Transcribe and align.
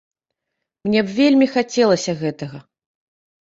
Мне 0.87 1.03
б 1.11 1.13
вельмі 1.19 1.49
хацелася 1.55 2.19
гэтага. 2.25 2.67